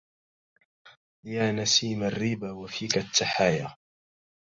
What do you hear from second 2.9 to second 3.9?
التحايا